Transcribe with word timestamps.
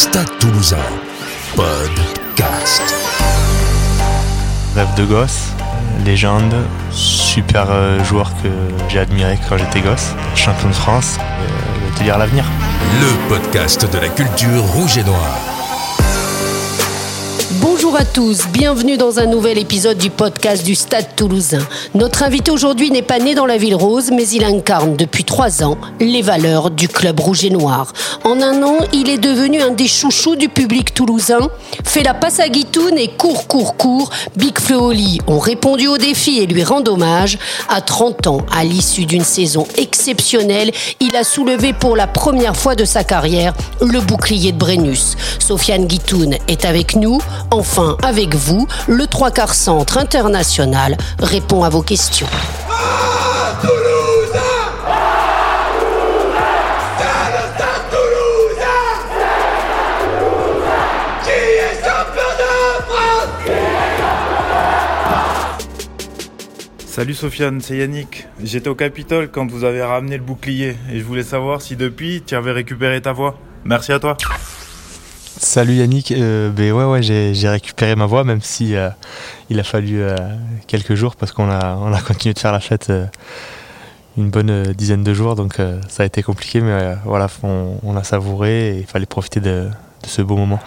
Stade 0.00 0.30
Toulousain, 0.38 0.76
podcast. 1.56 2.82
Rêve 4.76 4.94
de 4.96 5.04
gosse, 5.04 5.48
légende, 6.04 6.54
super 6.92 7.66
euh, 7.68 8.04
joueur 8.04 8.30
que 8.40 8.48
j'ai 8.88 9.00
admiré 9.00 9.36
quand 9.48 9.58
j'étais 9.58 9.80
gosse, 9.80 10.14
champion 10.36 10.68
de 10.68 10.74
France, 10.74 11.18
euh, 11.18 11.48
je 11.80 11.90
vais 11.90 11.98
te 11.98 12.04
dire 12.04 12.16
l'avenir. 12.16 12.44
Le 13.00 13.28
podcast 13.28 13.92
de 13.92 13.98
la 13.98 14.08
culture 14.08 14.62
rouge 14.62 14.98
et 14.98 15.02
noire. 15.02 15.57
Bonjour 17.90 18.02
à 18.02 18.04
tous, 18.04 18.46
bienvenue 18.48 18.98
dans 18.98 19.18
un 19.18 19.24
nouvel 19.24 19.56
épisode 19.56 19.96
du 19.96 20.10
podcast 20.10 20.62
du 20.62 20.74
Stade 20.74 21.16
toulousain. 21.16 21.66
Notre 21.94 22.22
invité 22.22 22.50
aujourd'hui 22.50 22.90
n'est 22.90 23.00
pas 23.00 23.18
né 23.18 23.34
dans 23.34 23.46
la 23.46 23.56
ville 23.56 23.74
rose, 23.74 24.10
mais 24.10 24.28
il 24.28 24.44
incarne 24.44 24.94
depuis 24.94 25.24
trois 25.24 25.64
ans 25.64 25.78
les 25.98 26.20
valeurs 26.20 26.70
du 26.70 26.86
club 26.86 27.18
rouge 27.18 27.46
et 27.46 27.50
noir. 27.50 27.94
En 28.24 28.42
un 28.42 28.62
an, 28.62 28.76
il 28.92 29.08
est 29.08 29.16
devenu 29.16 29.62
un 29.62 29.70
des 29.70 29.88
chouchous 29.88 30.36
du 30.36 30.50
public 30.50 30.92
toulousain, 30.92 31.48
fait 31.82 32.02
la 32.02 32.12
passe 32.12 32.40
à 32.40 32.50
Guitoun 32.50 32.98
et 32.98 33.08
court, 33.08 33.48
court, 33.48 33.78
court. 33.78 34.10
Big 34.36 34.58
Fleoli 34.58 35.20
ont 35.26 35.38
répondu 35.38 35.86
au 35.86 35.96
défi 35.96 36.40
et 36.40 36.46
lui 36.46 36.64
rendent 36.64 36.90
hommage. 36.90 37.38
À 37.70 37.80
30 37.80 38.26
ans, 38.26 38.42
à 38.54 38.64
l'issue 38.64 39.06
d'une 39.06 39.24
saison 39.24 39.66
exceptionnelle, 39.78 40.72
il 41.00 41.16
a 41.16 41.24
soulevé 41.24 41.72
pour 41.72 41.96
la 41.96 42.06
première 42.06 42.54
fois 42.54 42.74
de 42.74 42.84
sa 42.84 43.02
carrière 43.02 43.54
le 43.80 44.00
bouclier 44.00 44.52
de 44.52 44.58
Brennus. 44.58 45.16
Sofiane 45.38 45.86
Guitoun 45.86 46.36
est 46.48 46.66
avec 46.66 46.94
nous. 46.94 47.18
Avec 48.02 48.34
vous, 48.34 48.66
le 48.88 49.06
trois 49.06 49.30
quarts 49.30 49.54
centre 49.54 49.98
international 49.98 50.96
répond 51.20 51.62
à 51.62 51.68
vos 51.68 51.82
questions. 51.82 52.26
Salut 66.84 67.14
Sofiane, 67.14 67.60
c'est 67.60 67.76
Yannick. 67.76 68.26
J'étais 68.42 68.68
au 68.68 68.74
Capitole 68.74 69.30
quand 69.30 69.48
vous 69.48 69.62
avez 69.62 69.84
ramené 69.84 70.16
le 70.16 70.24
bouclier 70.24 70.76
et 70.92 70.98
je 70.98 71.04
voulais 71.04 71.22
savoir 71.22 71.62
si 71.62 71.76
depuis 71.76 72.24
tu 72.26 72.34
avais 72.34 72.50
récupéré 72.50 73.00
ta 73.00 73.12
voix. 73.12 73.38
Merci 73.64 73.92
à 73.92 74.00
toi. 74.00 74.16
Salut 75.40 75.74
Yannick, 75.74 76.10
euh, 76.10 76.50
ben 76.50 76.72
ouais, 76.72 76.84
ouais 76.84 77.00
j'ai 77.00 77.48
récupéré 77.48 77.94
ma 77.94 78.06
voix 78.06 78.24
même 78.24 78.40
si 78.42 78.74
euh, 78.74 78.90
il 79.50 79.60
a 79.60 79.62
fallu 79.62 80.00
euh, 80.02 80.16
quelques 80.66 80.94
jours 80.94 81.14
parce 81.14 81.30
qu'on 81.30 81.48
a, 81.48 81.76
on 81.76 81.92
a 81.92 82.00
continué 82.06 82.34
de 82.34 82.40
faire 82.40 82.50
la 82.50 82.58
fête 82.58 82.90
euh, 82.90 83.06
une 84.16 84.30
bonne 84.30 84.50
euh, 84.50 84.74
dizaine 84.74 85.04
de 85.04 85.14
jours 85.14 85.36
donc 85.36 85.60
euh, 85.60 85.80
ça 85.88 86.02
a 86.02 86.06
été 86.06 86.24
compliqué 86.24 86.60
mais 86.60 86.72
euh, 86.72 86.94
voilà 87.04 87.28
on, 87.44 87.76
on 87.84 87.96
a 87.96 88.02
savouré 88.02 88.70
et 88.70 88.78
il 88.78 88.86
fallait 88.86 89.06
profiter 89.06 89.38
de, 89.38 89.68
de 90.02 90.08
ce 90.08 90.22
beau 90.22 90.36
moment. 90.36 90.58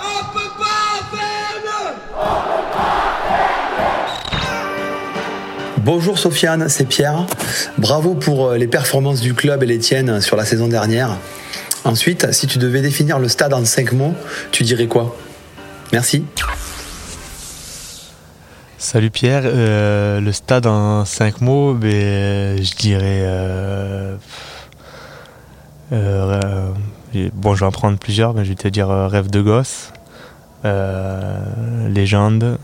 Bonjour 5.80 6.18
Sofiane, 6.18 6.70
c'est 6.70 6.86
Pierre. 6.86 7.26
Bravo 7.78 8.14
pour 8.14 8.52
les 8.52 8.68
performances 8.68 9.20
du 9.20 9.34
club 9.34 9.64
et 9.64 9.66
les 9.66 9.80
tiennes 9.80 10.22
sur 10.22 10.38
la 10.38 10.46
saison 10.46 10.70
dernière. 10.70 11.18
Ensuite, 11.84 12.32
si 12.32 12.46
tu 12.48 12.60
devais 12.60 12.82
définir 12.82 13.18
le 13.20 13.28
stade 13.28 13.54
en 13.54 13.66
5 13.66 13.94
mots, 13.94 14.14
tu 14.52 14.64
dirais 14.64 14.88
quoi? 14.88 15.16
Merci. 15.92 16.26
Salut 18.78 19.10
Pierre, 19.10 19.44
Euh, 19.46 20.20
le 20.22 20.32
stade 20.32 20.68
en 20.68 21.06
5 21.06 21.42
mots, 21.42 21.74
ben, 21.74 22.62
je 22.64 22.76
dirais... 22.76 23.22
euh, 23.24 24.16
euh, 25.92 26.70
bon, 27.34 27.56
je 27.56 27.62
vais 27.62 27.66
en 27.66 27.72
prendre 27.72 27.98
plusieurs, 27.98 28.34
mais 28.34 28.44
je 28.46 28.50
vais 28.50 28.56
te 28.56 28.68
dire 28.68 28.88
rêve 28.90 29.30
de 29.30 29.42
gosse, 29.42 29.92
légende, 31.90 32.58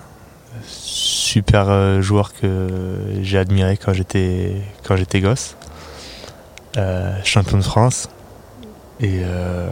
super 0.65 2.01
joueur 2.01 2.33
que 2.33 2.67
j'ai 3.21 3.37
admiré 3.37 3.77
quand 3.77 3.93
j'étais 3.93 5.21
gosse, 5.21 5.55
champion 7.23 7.57
de 7.57 7.63
France, 7.63 8.09
et 8.99 9.19
euh, 9.23 9.69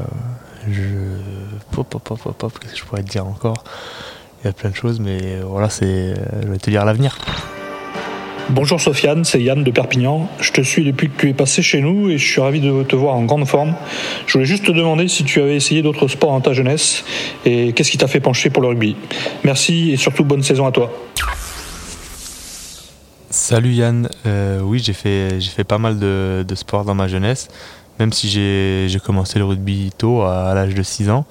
je... 0.69 0.81
Pop, 1.71 1.87
pop, 1.89 2.03
pop, 2.03 2.19
pop, 2.21 2.37
pop, 2.37 2.59
qu'est-ce 2.59 2.73
que 2.73 2.79
je 2.79 2.83
pourrais 2.85 3.03
te 3.03 3.09
dire 3.09 3.25
encore? 3.25 3.63
Il 4.41 4.47
y 4.47 4.49
a 4.49 4.53
plein 4.53 4.69
de 4.69 4.75
choses, 4.75 4.99
mais 4.99 5.17
euh, 5.21 5.43
voilà, 5.45 5.69
c'est, 5.69 6.13
je 6.43 6.47
vais 6.47 6.57
te 6.57 6.69
dire 6.69 6.85
l'avenir. 6.85 7.17
Bonjour 8.49 8.79
Sofiane, 8.79 9.25
c'est 9.25 9.41
Yann 9.41 9.63
de 9.63 9.71
Perpignan. 9.71 10.29
Je 10.39 10.51
te 10.51 10.61
suis 10.61 10.83
depuis 10.83 11.09
que 11.09 11.19
tu 11.19 11.29
es 11.29 11.33
passé 11.33 11.63
chez 11.63 11.81
nous 11.81 12.11
et 12.11 12.19
je 12.19 12.31
suis 12.31 12.39
ravi 12.39 12.61
de 12.61 12.83
te 12.83 12.95
voir 12.95 13.15
en 13.15 13.23
grande 13.23 13.47
forme. 13.47 13.73
Je 14.27 14.33
voulais 14.33 14.45
juste 14.45 14.65
te 14.65 14.71
demander 14.71 15.07
si 15.07 15.23
tu 15.23 15.41
avais 15.41 15.55
essayé 15.55 15.81
d'autres 15.81 16.07
sports 16.07 16.29
dans 16.29 16.41
ta 16.41 16.53
jeunesse 16.53 17.03
et 17.43 17.73
qu'est-ce 17.73 17.89
qui 17.89 17.97
t'a 17.97 18.07
fait 18.07 18.19
pencher 18.19 18.51
pour 18.51 18.61
le 18.61 18.67
rugby? 18.67 18.95
Merci 19.43 19.91
et 19.91 19.97
surtout 19.97 20.23
bonne 20.23 20.43
saison 20.43 20.67
à 20.67 20.71
toi. 20.71 20.93
Salut 23.31 23.71
Yann, 23.73 24.09
Euh, 24.27 24.59
oui, 24.61 24.79
j'ai 24.79 24.93
fait, 24.93 25.41
j'ai 25.41 25.49
fait 25.49 25.63
pas 25.63 25.79
mal 25.79 25.97
de, 25.97 26.45
de 26.47 26.55
sports 26.55 26.85
dans 26.85 26.95
ma 26.95 27.07
jeunesse, 27.07 27.47
même 27.99 28.11
si 28.11 28.29
j'ai, 28.29 28.99
commencé 28.99 29.39
le 29.39 29.45
rugby 29.45 29.91
tôt, 29.97 30.21
à, 30.23 30.53
l'âge 30.53 30.73
de 30.75 30.83
6 30.83 31.09
ans, 31.09 31.25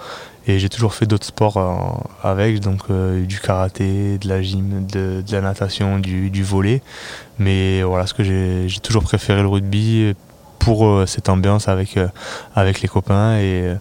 et 0.47 0.58
j'ai 0.58 0.69
toujours 0.69 0.94
fait 0.94 1.06
d'autres 1.06 1.26
sports 1.26 1.56
euh, 1.56 2.28
avec, 2.28 2.60
donc 2.60 2.82
euh, 2.91 3.25
du 3.25 3.41
karaté, 3.41 4.19
de 4.19 4.28
la 4.28 4.42
gym, 4.42 4.86
de, 4.86 5.22
la 5.30 5.41
natation, 5.41 5.98
du, 5.98 6.42
volley. 6.42 6.82
Mais 7.38 7.82
voilà, 7.82 8.06
ce 8.06 8.12
que 8.12 8.22
j'ai, 8.22 8.80
toujours 8.80 9.04
préféré 9.04 9.41
le 9.41 9.48
rugby 9.48 10.14
pour 10.58 10.86
euh, 10.86 11.06
cette 11.06 11.30
ambiance 11.30 11.69
avec, 11.69 11.97
les 11.97 12.88
copains. 12.88 13.38
Et, 13.38 13.75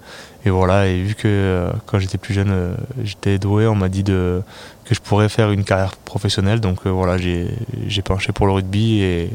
voilà, 0.45 0.87
et 0.87 1.01
vu 1.01 1.15
que 1.15 1.69
quand 1.85 1.99
j'étais 1.99 2.17
plus 2.17 2.33
jeune, 2.33 2.75
j'étais 3.03 3.39
doué, 3.39 3.67
on 3.67 3.75
m'a 3.75 3.89
dit 3.89 4.03
que 4.03 4.41
je 4.89 4.99
pourrais 4.99 5.29
faire 5.29 5.51
une 5.51 5.65
carrière 5.65 5.95
professionnelle. 5.97 6.61
Donc 6.61 6.85
voilà, 6.87 7.17
j'ai 7.17 8.01
penché 8.03 8.31
pour 8.31 8.45
le 8.45 8.53
rugby 8.53 9.01
et, 9.01 9.29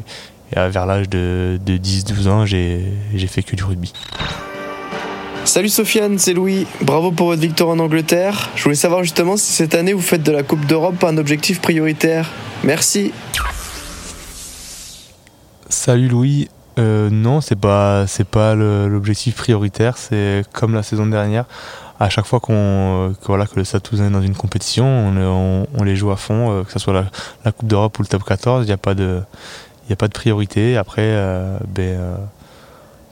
et 0.52 0.56
à- 0.58 0.68
vers 0.68 0.86
l'âge 0.86 1.08
de, 1.08 1.58
de 1.64 1.76
10-12 1.76 2.28
ans, 2.28 2.46
j'ai, 2.46 2.82
fait 3.28 3.42
que 3.42 3.56
du 3.56 3.64
rugby. 3.64 3.92
Salut 5.44 5.68
Sofiane, 5.70 6.18
c'est 6.18 6.34
Louis. 6.34 6.66
Bravo 6.82 7.10
pour 7.10 7.28
votre 7.28 7.40
victoire 7.40 7.70
en 7.70 7.78
Angleterre. 7.78 8.50
Je 8.54 8.62
voulais 8.64 8.74
savoir 8.74 9.02
justement 9.02 9.36
si 9.38 9.52
cette 9.52 9.74
année 9.74 9.94
vous 9.94 10.02
faites 10.02 10.22
de 10.22 10.32
la 10.32 10.42
Coupe 10.42 10.66
d'Europe 10.66 11.02
un 11.04 11.16
objectif 11.16 11.60
prioritaire. 11.62 12.28
Merci. 12.64 13.12
Salut 15.68 16.08
Louis. 16.08 16.48
Euh, 16.78 17.10
non, 17.10 17.40
c'est 17.40 17.56
pas 17.58 18.06
c'est 18.06 18.26
pas 18.28 18.54
l'objectif 18.54 19.34
prioritaire. 19.36 19.96
C'est 19.96 20.44
comme 20.52 20.74
la 20.74 20.82
saison 20.82 21.06
dernière. 21.06 21.44
À 22.00 22.08
chaque 22.08 22.26
fois 22.26 22.38
qu'on 22.40 23.14
que, 23.20 23.26
voilà 23.26 23.46
que 23.46 23.56
le 23.56 23.64
Stade 23.64 23.82
Toulousain 23.82 24.06
est 24.06 24.10
dans 24.12 24.22
une 24.22 24.36
compétition, 24.36 24.84
on, 24.86 25.16
on- 25.16 25.66
on 25.76 25.82
les 25.82 25.96
joue 25.96 26.12
à 26.12 26.16
fond, 26.16 26.52
euh, 26.52 26.62
que 26.62 26.70
ce 26.70 26.78
soit 26.78 26.92
la, 26.92 27.06
la 27.44 27.50
Coupe 27.52 27.66
d'Europe 27.68 27.98
ou 27.98 28.02
le 28.02 28.08
Top 28.08 28.22
14. 28.22 28.64
Il 28.64 28.66
n'y 28.68 28.72
a 28.72 28.76
pas 28.76 28.94
de 28.94 29.20
il 29.88 29.90
y 29.90 29.92
a 29.94 29.96
pas 29.96 30.08
de 30.08 30.12
priorité. 30.12 30.76
Après, 30.76 31.02
euh, 31.02 31.58
ben 31.66 31.98
euh, 31.98 32.16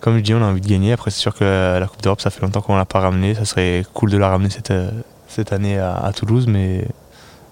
comme 0.01 0.17
je 0.17 0.23
dis, 0.23 0.35
on 0.35 0.43
a 0.43 0.47
envie 0.47 0.61
de 0.61 0.69
gagner. 0.69 0.93
Après, 0.93 1.11
c'est 1.11 1.21
sûr 1.21 1.35
que 1.35 1.43
la, 1.43 1.81
la 1.81 1.87
Coupe 1.87 2.03
d'Europe, 2.03 2.21
ça 2.21 2.31
fait 2.31 2.43
longtemps 2.43 2.61
qu'on 2.61 2.77
l'a 2.77 2.85
pas 2.85 3.01
ramenée. 3.01 3.35
Ça 3.35 3.45
serait 3.45 3.85
cool 3.95 4.11
de 4.11 4.19
la 4.19 4.29
ramener 4.29 4.51
cette 4.51 4.71
euh, 4.71 4.91
cette 5.29 5.53
année 5.53 5.79
à, 5.79 5.95
à 5.97 6.13
Toulouse, 6.13 6.47
mais 6.47 6.87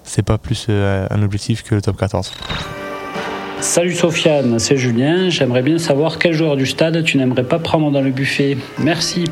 c'est 0.04 0.22
pas 0.22 0.38
plus 0.38 0.68
un 0.68 1.22
objectif 1.22 1.62
que 1.64 1.74
le 1.74 1.82
Top 1.82 1.96
14. 1.96 2.32
Salut 3.60 3.94
Sofiane, 3.94 4.58
c'est 4.58 4.76
Julien. 4.76 5.28
J'aimerais 5.30 5.62
bien 5.62 5.78
savoir 5.78 6.18
quel 6.18 6.34
joueur 6.34 6.56
du 6.56 6.66
stade 6.66 7.02
tu 7.02 7.16
n'aimerais 7.16 7.42
pas 7.44 7.58
prendre 7.58 7.90
dans 7.90 8.00
le 8.00 8.10
buffet. 8.10 8.56
Merci. 8.78 9.24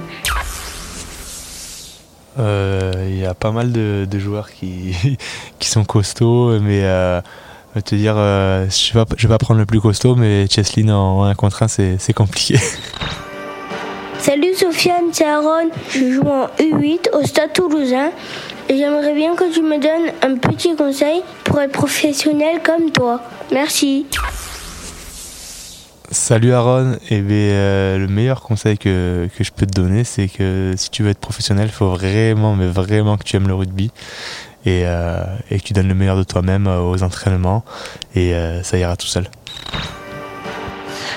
Euh, 2.38 2.92
Il 3.08 3.19
y 3.19 3.26
a 3.26 3.34
pas 3.34 3.50
mal 3.52 3.72
de, 3.72 4.06
de 4.10 4.19
joueurs 4.19 4.50
qui, 4.50 4.97
qui 5.58 5.69
sont 5.69 5.84
costauds, 5.84 6.58
mais 6.60 6.81
euh, 6.82 7.20
te 7.81 7.94
dire, 7.94 8.15
euh, 8.16 8.66
je 8.69 8.93
vais, 8.93 9.05
pas- 9.06 9.15
je 9.16 9.27
vais 9.27 9.33
pas 9.33 9.38
prendre 9.38 9.60
le 9.60 9.66
plus 9.66 9.81
costaud, 9.81 10.15
mais 10.15 10.47
Cheslin 10.49 10.91
en 10.94 11.25
1 11.25 11.34
contre 11.34 11.62
1, 11.62 11.69
c'est 11.69 12.12
compliqué. 12.15 12.59
Salut 14.19 14.55
Sofiane, 14.55 15.06
c'est 15.12 15.25
Aaron. 15.27 15.70
Je 15.91 16.12
joue 16.12 16.29
en 16.29 16.46
U8 16.61 17.08
au 17.12 17.26
Stade 17.26 17.52
Toulousain 17.55 18.11
et 18.69 18.76
j'aimerais 18.76 19.14
bien 19.14 19.35
que 19.35 19.52
tu 19.52 19.62
me 19.62 19.79
donnes 19.81 20.12
un 20.23 20.37
petit 20.37 20.76
conseil 20.76 21.23
pour 21.44 21.61
être 21.61 21.73
professionnel 21.73 22.61
comme 22.62 22.93
toi. 22.93 23.20
Merci. 23.50 24.06
Salut 26.12 26.52
Aaron, 26.52 26.99
et 27.08 27.20
ben, 27.23 27.32
euh, 27.35 27.99
le 27.99 28.06
meilleur 28.06 28.43
conseil 28.43 28.76
que, 28.76 29.29
que 29.37 29.43
je 29.43 29.50
peux 29.50 29.64
te 29.64 29.73
donner, 29.73 30.05
c'est 30.05 30.29
que 30.29 30.75
si 30.76 30.91
tu 30.91 31.02
veux 31.02 31.08
être 31.11 31.19
professionnel, 31.19 31.69
il 31.69 31.73
faut 31.73 31.88
vraiment, 31.88 32.55
mais 32.55 32.67
vraiment 32.67 33.17
que 33.17 33.25
tu 33.25 33.35
aimes 33.37 33.49
le 33.49 33.55
rugby 33.55 33.91
et, 34.64 34.82
euh, 34.85 35.25
et 35.50 35.59
que 35.59 35.64
tu 35.64 35.73
donnes 35.73 35.88
le 35.88 35.94
meilleur 35.94 36.17
de 36.17 36.25
toi-même 36.25 36.67
euh, 36.67 36.81
aux 36.81 37.03
entraînements, 37.03 37.64
et 38.14 38.35
euh, 38.35 38.62
ça 38.62 38.79
ira 38.79 38.97
tout 38.97 39.06
seul. 39.06 39.26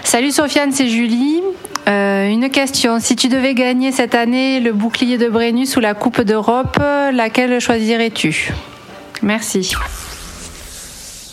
Salut 0.03 0.31
Sofiane, 0.31 0.71
c'est 0.71 0.89
Julie. 0.89 1.41
Euh, 1.87 2.27
une 2.27 2.49
question. 2.49 2.99
Si 2.99 3.15
tu 3.15 3.27
devais 3.27 3.53
gagner 3.53 3.91
cette 3.91 4.15
année 4.15 4.59
le 4.59 4.73
bouclier 4.73 5.17
de 5.17 5.29
Brennus 5.29 5.75
ou 5.77 5.79
la 5.79 5.93
Coupe 5.93 6.21
d'Europe, 6.21 6.79
laquelle 7.13 7.59
choisirais-tu? 7.59 8.53
Merci. 9.21 9.71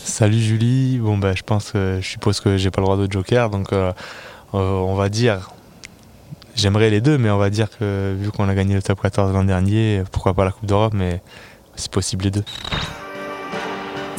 Salut 0.03 0.39
Julie. 0.39 0.99
Bon 0.99 1.17
bah 1.17 1.33
je 1.35 1.41
pense 1.41 1.71
que 1.71 1.97
je 2.01 2.07
suppose 2.07 2.39
que 2.39 2.57
j'ai 2.57 2.69
pas 2.69 2.81
le 2.81 2.85
droit 2.85 2.97
de 2.97 3.11
joker, 3.11 3.49
donc 3.49 3.69
on 4.53 4.93
va 4.93 5.09
dire 5.09 5.49
j'aimerais 6.55 6.89
les 6.89 7.01
deux, 7.01 7.17
mais 7.17 7.29
on 7.29 7.37
va 7.37 7.49
dire 7.49 7.67
que 7.77 8.15
vu 8.17 8.31
qu'on 8.31 8.47
a 8.47 8.55
gagné 8.55 8.75
le 8.75 8.81
top 8.81 9.01
14 9.01 9.33
l'an 9.33 9.43
dernier, 9.43 10.03
pourquoi 10.11 10.33
pas 10.33 10.45
la 10.45 10.51
Coupe 10.51 10.65
d'Europe, 10.65 10.93
mais 10.95 11.21
c'est 11.75 11.91
possible 11.91 12.25
les 12.25 12.31
deux. 12.31 12.43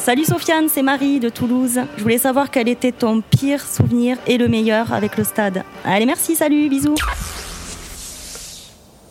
Salut 0.05 0.23
Sofiane, 0.23 0.69
c'est 0.69 0.83
Marie 0.83 1.19
de 1.19 1.29
Toulouse. 1.29 1.79
Je 1.97 2.03
voulais 2.03 2.19
savoir 2.19 2.51
quel 2.51 2.67
était 2.69 2.91
ton 2.91 3.21
pire 3.21 3.61
souvenir 3.61 4.17
et 4.27 4.37
le 4.37 4.47
meilleur 4.47 4.93
avec 4.93 5.17
le 5.17 5.23
stade. 5.23 5.63
Allez, 5.83 6.05
merci, 6.05 6.35
salut, 6.35 6.69
bisous. 6.69 6.93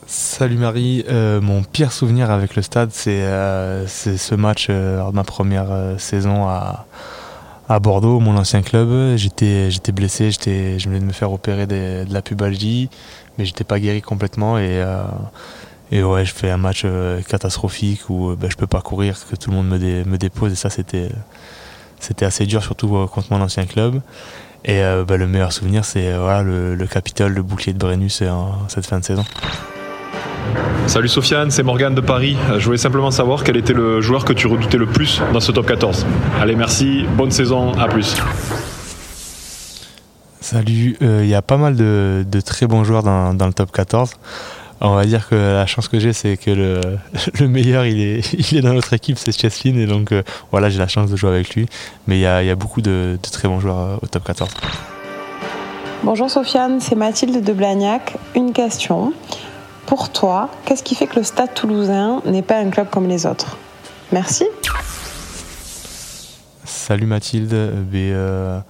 Salut 0.07 0.57
Marie, 0.57 1.05
euh, 1.09 1.41
mon 1.41 1.65
pire 1.65 1.91
souvenir 1.91 2.31
avec 2.31 2.55
le 2.55 2.63
stade, 2.63 2.91
c'est 2.93 3.23
euh, 3.23 3.89
ce 3.89 4.35
match 4.37 4.69
euh, 4.71 4.99
lors 4.99 5.11
de 5.11 5.17
ma 5.17 5.25
première 5.25 5.97
saison 5.99 6.47
à, 6.47 6.87
à 7.69 7.81
Bordeaux, 7.81 8.21
mon 8.21 8.37
ancien 8.37 8.63
club. 8.63 9.17
J'étais, 9.17 9.73
j'étais 9.73 9.91
blessé, 9.91 10.31
j'étais, 10.31 10.79
je 10.79 10.89
venais 10.89 11.01
de 11.01 11.07
me 11.07 11.13
faire 11.13 11.33
opérer 11.33 11.67
de, 11.67 12.05
la 12.09 12.23
pubalgie, 12.23 12.89
mais 13.37 13.47
j'étais 13.47 13.65
pas 13.65 13.81
guéri 13.81 14.01
complètement 14.01 14.59
et, 14.59 14.81
et 15.95 16.03
ouais, 16.03 16.25
je 16.25 16.35
fais 16.35 16.51
un 16.51 16.57
match 16.57 16.85
catastrophique 17.29 18.11
où 18.11 18.35
ben, 18.37 18.51
je 18.51 18.57
peux 18.57 18.67
pas 18.67 18.81
courir, 18.81 19.17
que 19.31 19.37
tout 19.37 19.51
le 19.51 19.57
monde 19.57 19.69
me, 19.69 20.05
me 20.05 20.19
dépose 20.19 20.53
et 20.53 20.57
ça 20.57 20.69
c'était, 20.69 21.09
c'était 22.01 22.27
assez 22.27 22.47
dur, 22.47 22.63
surtout 22.63 22.89
contre 23.07 23.29
mon 23.31 23.41
ancien 23.41 23.65
club. 23.65 24.01
Et 24.65 24.81
ben, 25.07 25.17
le 25.17 25.27
meilleur 25.27 25.53
souvenir, 25.53 25.85
c'est 25.85 26.17
voilà, 26.17 26.43
le, 26.43 26.75
le 26.75 26.87
Capitole, 26.87 27.33
le 27.33 27.43
bouclier 27.43 27.73
de 27.73 27.79
Brennus 27.79 28.23
cette 28.69 28.87
fin 28.87 28.99
de 28.99 29.05
saison. 29.05 29.25
Salut 30.87 31.09
Sofiane, 31.09 31.51
c'est 31.51 31.63
Morgane 31.63 31.95
de 31.95 32.01
Paris. 32.01 32.37
Je 32.59 32.65
voulais 32.65 32.79
simplement 32.79 33.11
savoir 33.11 33.43
quel 33.43 33.57
était 33.57 33.73
le 33.73 34.01
joueur 34.01 34.25
que 34.25 34.33
tu 34.33 34.47
redoutais 34.47 34.77
le 34.77 34.87
plus 34.87 35.23
dans 35.33 35.41
ce 35.41 35.51
top 35.51 35.67
14. 35.67 36.07
Allez, 36.41 36.55
merci, 36.55 37.05
bonne 37.17 37.31
saison, 37.31 37.73
à 37.79 37.89
plus. 37.89 38.17
Salut, 40.41 40.97
euh, 41.01 41.21
il 41.23 41.29
y 41.31 41.35
a 41.35 41.41
pas 41.41 41.57
mal 41.57 41.75
de, 41.75 42.41
très 42.45 42.67
bons 42.67 42.85
joueurs 42.85 43.03
dans, 43.03 43.33
le 43.33 43.53
top 43.53 43.73
14. 43.73 44.13
On 44.81 44.95
va 44.95 45.05
dire 45.07 45.29
que 45.29 45.35
la 45.35 45.67
chance 45.67 45.89
que 45.89 45.99
j'ai, 45.99 46.13
c'est 46.13 46.37
que 46.37 46.51
le, 46.51 47.49
meilleur, 47.49 47.87
il 47.87 48.01
est, 48.01 48.33
il 48.53 48.59
est 48.59 48.61
dans 48.61 48.75
notre 48.75 48.93
équipe, 48.93 49.19
c'est 49.19 49.33
Cheslin, 49.33 49.77
et 49.77 49.87
donc 49.87 50.13
euh, 50.13 50.23
voilà, 50.51 50.69
j'ai 50.69 50.79
la 50.79 50.89
chance 50.89 51.11
de 51.11 51.17
jouer 51.17 51.31
avec 51.31 51.55
lui. 51.55 51.67
Mais 52.07 52.19
il 52.19 52.23
y 52.23 52.27
a, 52.27 52.55
beaucoup 52.55 52.83
de, 52.83 53.19
de, 53.23 53.31
très 53.31 53.49
bons 53.49 53.61
joueurs 53.61 53.79
euh, 53.79 53.97
au 54.03 54.07
top 54.07 54.25
14. 54.25 54.51
Bonjour 56.03 56.29
Sofiane, 56.29 56.81
c'est 56.81 56.97
Mathilde 56.97 57.43
de 57.43 57.53
Blagnac. 57.53 58.17
Une 58.35 58.53
question. 58.53 59.13
Pour 59.87 60.11
toi, 60.11 60.51
qu'est-ce 60.65 60.83
qui 60.83 60.95
fait 60.95 61.07
que 61.07 61.17
le 61.17 61.23
Stade 61.23 61.55
toulousain 61.55 62.21
n'est 62.27 62.43
pas 62.43 62.59
un 62.59 62.71
club 62.71 62.89
comme 62.91 63.09
les 63.09 63.27
autres? 63.27 63.57
Merci. 64.13 64.45
Salut 66.65 67.07
Mathilde. 67.07 67.55
Euh, 67.55 68.61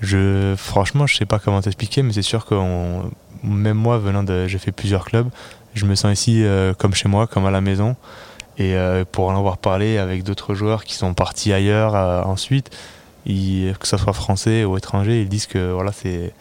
je, 0.00 0.54
franchement, 0.56 1.06
je 1.06 1.16
sais 1.16 1.26
pas 1.26 1.38
comment 1.38 1.60
t'expliquer, 1.60 2.02
mais 2.02 2.12
c'est 2.12 2.22
sûr 2.22 2.46
que 2.46 2.54
même 3.44 3.76
moi, 3.76 3.98
venant 3.98 4.22
de, 4.22 4.46
j'ai 4.46 4.58
fait 4.58 4.72
plusieurs 4.72 5.04
clubs, 5.04 5.28
je 5.74 5.86
me 5.86 5.94
sens 5.94 6.12
ici 6.12 6.44
euh, 6.44 6.72
comme 6.74 6.94
chez 6.94 7.08
moi, 7.08 7.26
comme 7.26 7.46
à 7.46 7.50
la 7.50 7.60
maison. 7.60 7.96
Et 8.56 8.74
euh, 8.76 9.04
pour 9.10 9.28
en 9.28 9.36
avoir 9.36 9.58
parlé 9.58 9.98
avec 9.98 10.22
d'autres 10.22 10.54
joueurs 10.54 10.84
qui 10.84 10.94
sont 10.94 11.12
partis 11.12 11.52
ailleurs 11.52 11.94
ensuite, 12.26 12.70
que 13.26 13.72
ce 13.82 13.96
soit 13.96 14.12
français 14.12 14.64
ou 14.64 14.76
étranger, 14.76 15.22
ils 15.22 15.28
disent 15.28 15.46
que 15.46 15.72
voilà, 15.72 15.92
c'est 15.92 16.32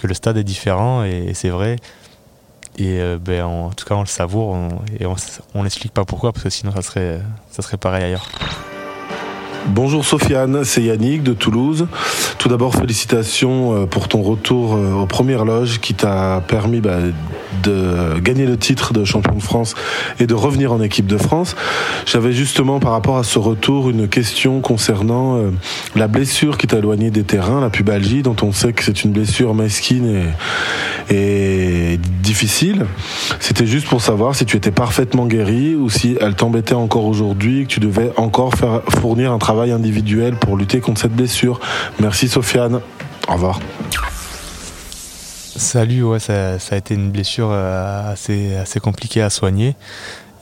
que 0.00 0.06
le 0.06 0.14
stade 0.14 0.36
est 0.36 0.44
différent 0.44 1.04
et 1.04 1.32
c'est 1.34 1.50
vrai. 1.50 1.76
Et 2.78 3.00
euh, 3.00 3.18
ben, 3.20 3.44
en 3.44 3.70
tout 3.70 3.84
cas, 3.84 3.94
on 3.94 4.00
le 4.00 4.06
savoure 4.06 4.56
et 4.98 5.06
on 5.54 5.62
n'explique 5.62 5.92
pas 5.92 6.04
pourquoi, 6.04 6.32
parce 6.32 6.44
que 6.44 6.50
sinon, 6.50 6.72
ça 6.72 6.82
serait, 6.82 7.20
ça 7.50 7.62
serait 7.62 7.76
pareil 7.76 8.04
ailleurs. 8.04 8.28
Bonjour 9.68 10.04
Sofiane, 10.04 10.64
c'est 10.64 10.82
Yannick 10.82 11.22
de 11.22 11.32
Toulouse. 11.32 11.86
Tout 12.38 12.48
d'abord, 12.48 12.74
félicitations 12.74 13.82
euh, 13.82 13.86
pour 13.86 14.08
ton 14.08 14.20
retour 14.20 14.74
euh, 14.74 14.92
aux 14.92 15.06
premières 15.06 15.44
loges 15.44 15.78
qui 15.80 15.94
t'a 15.94 16.42
permis 16.48 16.80
bah, 16.80 16.98
de 17.62 18.18
gagner 18.20 18.46
le 18.46 18.56
titre 18.56 18.92
de 18.92 19.04
champion 19.04 19.34
de 19.34 19.42
France 19.42 19.74
et 20.18 20.26
de 20.26 20.34
revenir 20.34 20.72
en 20.72 20.82
équipe 20.82 21.06
de 21.06 21.16
France. 21.16 21.54
J'avais 22.06 22.32
justement 22.32 22.80
par 22.80 22.92
rapport 22.92 23.18
à 23.18 23.24
ce 23.24 23.38
retour 23.38 23.90
une 23.90 24.08
question 24.08 24.60
concernant 24.60 25.36
euh, 25.36 25.50
la 25.94 26.08
blessure 26.08 26.58
qui 26.58 26.66
t'a 26.66 26.78
éloigné 26.78 27.10
des 27.10 27.22
terrains, 27.22 27.60
la 27.60 27.70
pubalgie, 27.70 28.22
dont 28.22 28.36
on 28.42 28.52
sait 28.52 28.72
que 28.72 28.82
c'est 28.82 29.04
une 29.04 29.12
blessure 29.12 29.54
mesquine 29.54 30.24
et, 31.08 31.14
et 31.14 31.98
difficile. 32.22 32.86
C'était 33.38 33.66
juste 33.66 33.86
pour 33.86 34.00
savoir 34.00 34.34
si 34.34 34.44
tu 34.44 34.56
étais 34.56 34.72
parfaitement 34.72 35.26
guéri 35.26 35.76
ou 35.76 35.88
si 35.88 36.16
elle 36.20 36.34
t'embêtait 36.34 36.74
encore 36.74 37.04
aujourd'hui, 37.04 37.64
que 37.66 37.74
tu 37.74 37.80
devais 37.80 38.12
encore 38.16 38.54
faire 38.54 38.82
fournir 38.88 39.32
un 39.32 39.38
travail 39.38 39.52
travail 39.52 39.72
individuel 39.72 40.34
pour 40.36 40.56
lutter 40.56 40.80
contre 40.80 41.02
cette 41.02 41.14
blessure. 41.14 41.60
Merci 42.00 42.26
Sofiane. 42.26 42.80
Au 43.28 43.34
revoir. 43.34 43.60
Salut, 45.56 46.02
ouais, 46.02 46.18
ça, 46.18 46.54
a 46.54 46.76
été 46.76 46.94
une 46.94 47.10
blessure 47.10 47.50
euh, 47.50 48.10
assez, 48.10 48.56
assez 48.56 48.80
compliquée 48.80 49.20
à 49.20 49.28
soigner. 49.28 49.76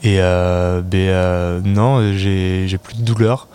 Et 0.03 0.21
euh, 0.21 0.81
ben, 0.81 1.09
euh, 1.09 1.61
non, 1.65 2.13
j'ai 2.15 2.77
plus 2.81 2.95
de 2.95 3.03
douleur, 3.03 3.47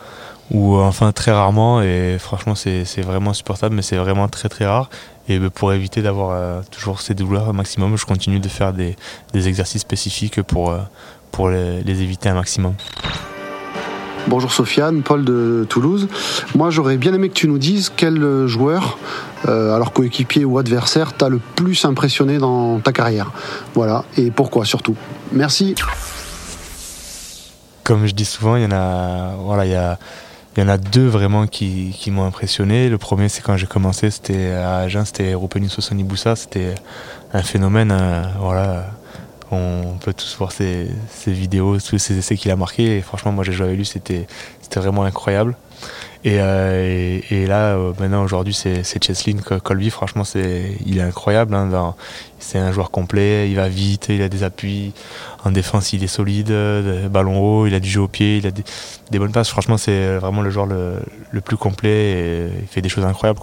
ou 0.50 0.76
enfin 0.76 1.12
très 1.12 1.32
rarement, 1.32 1.80
et 1.80 2.18
franchement 2.20 2.54
c'est 2.54 3.00
vraiment 3.00 3.32
supportable, 3.32 3.74
mais 3.74 3.82
c'est 3.82 3.96
vraiment 3.96 4.28
très 4.28 4.50
très 4.50 4.66
rare. 4.66 4.90
Et 5.28 5.38
ben, 5.38 5.48
pour 5.48 5.72
éviter 5.72 6.02
d'avoir 6.02 6.62
toujours 6.66 7.00
ces 7.00 7.14
douleurs 7.14 7.48
au 7.48 7.54
maximum, 7.54 7.96
je 7.96 8.04
continue 8.04 8.38
de 8.38 8.48
faire 8.48 8.74
des, 8.74 8.94
exercices 9.34 9.82
spécifiques 9.82 10.42
pour, 10.42 10.76
pour 11.32 11.48
les 11.48 12.02
éviter 12.02 12.28
un 12.28 12.34
maximum. 12.34 12.74
Bonjour 14.28 14.52
Sofiane, 14.52 15.02
Paul 15.02 15.25
de 15.25 15.64
Toulouse. 15.69 16.08
Moi 16.56 16.70
j'aurais 16.70 16.96
bien 16.96 17.14
aimé 17.14 17.28
que 17.28 17.34
tu 17.34 17.46
nous 17.46 17.58
dises 17.58 17.93
quel 17.94 18.46
joueur, 18.46 18.99
euh, 19.46 19.73
alors 19.75 19.93
coéquipier 19.93 20.44
ou 20.44 20.58
adversaire, 20.58 21.12
t'a 21.12 21.28
le 21.28 21.38
plus 21.38 21.84
impressionné 21.84 22.38
dans 22.38 22.81
ta 22.81 22.93
carrière. 22.93 23.31
Voilà, 23.75 24.05
et 24.17 24.32
pourquoi 24.32 24.64
surtout. 24.64 24.96
Merci. 25.32 25.76
Comme 27.84 28.06
je 28.06 28.14
dis 28.14 28.25
souvent, 28.25 28.56
il 28.56 28.64
y 28.64 28.67
en 28.67 28.73
a, 28.73 29.37
voilà, 29.38 29.64
il 29.64 29.70
y 29.70 30.61
y 30.61 30.64
en 30.64 30.69
a 30.69 30.76
deux 30.76 31.06
vraiment 31.06 31.46
qui, 31.46 31.94
m'ont 32.08 32.25
impressionné. 32.25 32.88
Le 32.88 32.99
premier, 32.99 33.28
c'est 33.28 33.43
quand 33.43 33.56
j'ai 33.56 33.67
commencé, 33.67 34.11
c'était 34.11 34.50
à 34.52 34.78
Agen, 34.78 35.05
c'était 35.05 35.34
Rupenis 35.34 35.70
Boussa, 36.02 36.34
c'était 36.34 36.75
un 37.32 37.43
phénomène, 37.43 37.93
euh, 37.93 38.23
voilà 38.40 38.87
on 39.50 39.96
peut 40.00 40.12
tous 40.12 40.37
voir 40.38 40.52
ses, 40.52 40.88
vidéos, 41.26 41.78
tous 41.78 41.98
ses 41.98 42.19
essais 42.19 42.37
qu'il 42.37 42.50
a 42.50 42.56
marqués. 42.56 43.00
Franchement, 43.00 43.32
moi 43.32 43.44
j'ai 43.44 43.52
joué 43.52 43.66
avec 43.66 43.78
lui, 43.78 43.87
c'était 43.87 44.26
vraiment 44.75 45.04
incroyable. 45.04 45.56
Et, 46.25 46.38
euh, 46.40 47.20
là, 47.46 47.76
euh, 47.76 47.93
maintenant, 48.00 48.25
aujourd'hui, 48.25 48.52
c'est 48.52 48.82
Cheslin 49.04 49.37
Colby. 49.62 49.90
Franchement, 49.90 50.25
il 50.34 50.98
est 50.98 51.02
incroyable. 51.02 51.54
Hein, 51.54 51.94
c'est 52.40 52.58
un 52.58 52.72
joueur 52.72 52.90
complet, 52.90 53.48
il 53.48 53.54
va 53.54 53.69
vite, 53.69 54.06
il 54.08 54.22
a 54.22 54.28
des 54.28 54.43
appuis. 54.43 54.93
En 55.44 55.52
défense, 55.52 55.92
il 55.92 56.02
est 56.02 56.09
solide, 56.09 56.52
ballon 57.11 57.38
haut, 57.38 57.66
il 57.66 57.75
a 57.75 57.80
du 57.80 57.88
jeu 57.88 58.00
au 58.00 58.09
pied, 58.09 58.38
il 58.38 58.47
a 58.47 58.50
des, 58.50 59.18
bonnes 59.18 59.32
passes. 59.32 59.50
Franchement, 59.50 59.76
c'est 59.76 60.16
vraiment 60.16 60.42
le 60.42 60.50
joueur 60.50 60.66
le, 60.66 61.40
plus 61.40 61.56
complet 61.56 61.90
et 61.90 62.49
il 62.62 62.66
fait 62.66 62.82
des 62.82 62.88
choses 62.88 63.04
incroyables. 63.04 63.38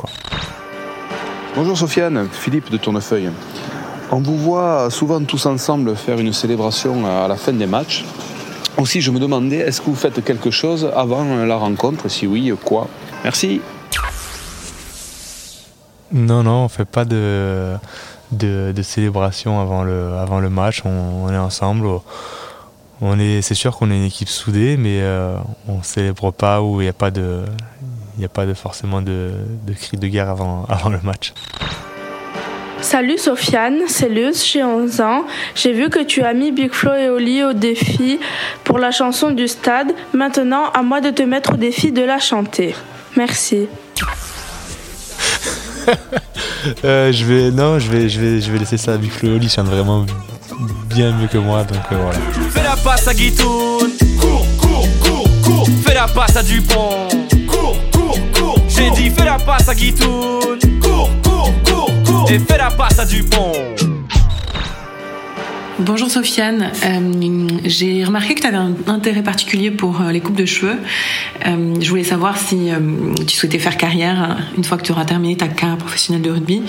Bonjour 1.56 1.77
Sofiane, 1.77 2.27
Philippe 2.32 2.70
de 2.70 2.77
Tournefeuille. 2.77 3.30
On 4.15 4.22
vous 4.22 4.38
voit 4.38 4.91
souvent 4.91 5.24
tous 5.24 5.48
ensemble 5.48 5.96
faire 5.96 6.20
une 6.20 6.34
célébration 6.34 7.03
à 7.08 7.27
la 7.27 7.36
fin 7.36 7.51
des 7.51 7.65
matchs. 7.65 8.05
Aussi, 8.77 9.01
je 9.01 9.10
me 9.10 9.17
demandais, 9.20 9.58
est-ce 9.58 9.82
que 9.82 9.88
vous 9.88 9.96
faites 9.96 10.24
quelque 10.24 10.51
chose 10.51 10.88
avant 10.96 11.24
la 11.43 11.55
rencontre? 11.55 12.10
Si 12.10 12.27
oui, 12.27 12.53
quoi? 12.63 12.88
Merci. 13.24 13.60
Non, 16.12 16.43
non, 16.43 16.65
on 16.65 16.67
fait 16.67 16.86
pas 16.86 17.05
de, 17.05 17.75
célébration 18.84 19.60
avant 19.60 19.84
le, 19.84 20.50
match. 20.50 20.84
On, 20.86 21.34
est 21.34 21.38
ensemble. 21.38 21.88
On 23.01 23.17
est, 23.17 23.41
c'est 23.41 23.55
sûr 23.55 23.75
qu'on 23.75 23.89
est 23.89 23.98
une 23.98 24.03
équipe 24.03 24.29
soudée, 24.29 24.77
mais 24.77 25.00
euh, 25.01 25.38
on 25.67 25.82
célèbre 25.82 26.29
pas 26.29 26.62
ou 26.62 26.82
il 26.82 26.84
n'y 26.84 26.89
a 26.89 26.93
pas 26.93 27.10
de, 27.10 27.46
de 28.20 28.53
forcément 28.53 29.01
de, 29.01 29.32
de 29.65 29.74
cri 29.74 29.98
de 29.98 30.08
guerre 30.08 30.29
avant 30.29 30.67
le 30.91 31.00
match. 31.01 31.34
Salut 32.84 33.18
Sofiane, 33.18 33.84
c'est 33.88 34.10
Luz, 34.10 34.44
j'ai 34.46 34.62
11 34.62 35.00
ans. 35.00 35.24
J'ai 35.56 35.72
vu 35.72 35.90
que 35.90 36.04
tu 36.04 36.22
as 36.22 36.34
mis 36.34 36.52
Big 36.52 36.74
Flo 36.74 36.94
et 36.94 37.08
Oli 37.08 37.42
au 37.42 37.54
défi 37.54 38.20
pour 38.66 38.78
la 38.78 38.92
chanson 38.92 39.32
du 39.32 39.48
stade. 39.48 39.94
Maintenant, 40.13 40.66
à 40.74 40.84
moi 40.84 41.00
de 41.00 41.10
te 41.10 41.24
mettre 41.24 41.54
au 41.54 41.56
défi 41.56 41.94
de 41.94 42.04
la 42.04 42.20
chanter. 42.20 42.75
Merci. 43.16 43.68
Euh, 46.86 47.12
je 47.12 47.25
vais 47.25 47.52
non, 47.52 47.78
je 47.78 47.92
vais 47.92 48.08
je 48.08 48.18
vais 48.22 48.40
je 48.40 48.50
vais 48.50 48.58
laisser 48.58 48.78
ça 48.78 48.94
à 48.94 48.98
Big 48.98 49.12
Flo 49.12 49.28
et 49.28 49.36
Oli, 49.36 49.50
chante 49.50 49.68
vraiment 49.68 50.06
bien 50.88 51.12
mieux 51.12 51.28
que 51.28 51.38
moi 51.38 51.66
donc 51.66 51.82
euh, 51.92 51.98
voilà. 52.02 52.20
Fais 52.52 52.63
la 52.63 52.78
passe 52.78 53.06
à 53.06 53.13
Guitoun. 53.13 53.92
Cours, 54.18 54.46
cours, 54.58 54.88
cours, 55.04 55.28
cours. 55.44 55.68
Fais 55.86 55.94
la 55.94 56.08
passe 56.08 56.38
à 56.38 56.44
Dupont. 56.44 57.10
Cours, 58.84 58.92
cours, 58.92 58.96
cours. 58.96 58.98
J'ai 58.98 59.10
dit 59.10 59.10
fais 59.16 59.25
la 59.25 59.38
passe 59.38 59.70
à 59.70 59.75
Guitoun. 59.75 60.60
Cours, 60.82 61.10
cours, 61.24 62.04
cours 62.04 62.32
et 62.32 62.40
fais 62.40 62.58
la 62.58 62.70
passe 62.70 63.00
à 63.00 63.06
Dupont. 63.06 63.54
Bonjour 65.80 66.10
Sofiane, 66.10 66.72
euh, 66.86 67.48
j'ai 67.66 68.04
remarqué 68.04 68.36
que 68.36 68.42
tu 68.42 68.48
avais 68.48 68.58
un 68.58 68.75
intérêt 68.88 69.24
particulier 69.24 69.72
pour 69.72 70.02
euh, 70.02 70.12
les 70.12 70.22
coupes 70.22 70.36
de 70.36 70.46
cheveux. 70.46 70.78
Euh, 71.46 71.75
je 71.80 71.90
voulais 71.90 72.04
savoir 72.04 72.38
si 72.38 72.70
tu 73.25 73.36
souhaitais 73.36 73.58
faire 73.58 73.78
carrière 73.78 74.38
une 74.58 74.63
fois 74.63 74.78
que 74.78 74.84
tu 74.84 74.92
auras 74.92 75.06
terminé 75.06 75.36
ta 75.36 75.48
carrière 75.48 75.78
professionnelle 75.78 76.22
de 76.22 76.30
rugby, 76.32 76.63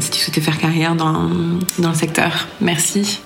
si 0.00 0.10
tu 0.10 0.18
souhaitais 0.18 0.40
faire 0.40 0.58
carrière 0.58 0.94
dans, 0.94 1.30
dans 1.78 1.90
le 1.90 1.94
secteur. 1.94 2.48
Merci. 2.60 3.20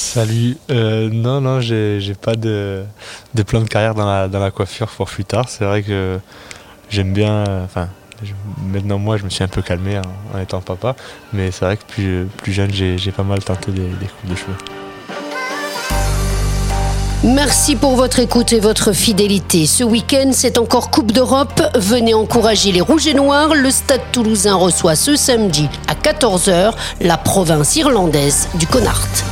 Salut. 0.00 0.56
non, 0.70 1.40
non, 1.42 1.60
j'ai 1.60 2.14
pas 2.20 2.34
de, 2.34 2.84
plan 3.46 3.60
de 3.60 3.68
carrière 3.68 3.94
dans 3.94 4.06
la, 4.06 4.50
coiffure 4.50 4.88
pour 4.88 5.06
plus 5.08 5.24
tard. 5.24 5.48
C'est 5.48 5.64
vrai 5.64 5.82
que 5.82 6.18
j'aime 6.88 7.12
bien. 7.12 7.44
Enfin, 7.64 7.88
maintenant, 8.66 8.98
moi, 8.98 9.18
je 9.18 9.24
me 9.24 9.30
suis 9.30 9.44
un 9.44 9.48
peu 9.48 9.62
calmé 9.62 10.00
en, 10.34 10.38
étant 10.40 10.60
papa, 10.62 10.96
mais 11.32 11.50
c'est 11.50 11.64
vrai 11.64 11.76
que 11.76 12.24
plus, 12.38 12.52
jeune, 12.52 12.72
j'ai 12.72 13.12
pas 13.12 13.22
mal 13.22 13.44
tenté 13.44 13.72
des, 13.72 13.82
des 13.82 14.06
coupes 14.06 14.30
de 14.30 14.36
cheveux. 14.36 14.56
Merci 17.22 17.76
pour 17.76 17.96
votre 17.96 18.18
écoute 18.18 18.54
et 18.54 18.60
votre 18.60 18.92
fidélité. 18.92 19.66
Ce 19.66 19.84
week-end, 19.84 20.30
c'est 20.32 20.56
encore 20.56 20.90
Coupe 20.90 21.12
d'Europe. 21.12 21.62
Venez 21.74 22.14
encourager 22.14 22.72
les 22.72 22.80
Rouges 22.80 23.06
et 23.06 23.14
Noirs. 23.14 23.54
Le 23.54 23.70
Stade 23.70 24.00
toulousain 24.10 24.54
reçoit 24.54 24.96
ce 24.96 25.14
samedi 25.14 25.68
à 25.86 25.94
14h 25.94 26.72
la 27.02 27.18
province 27.18 27.76
irlandaise 27.76 28.48
du 28.54 28.66
Connacht. 28.66 29.29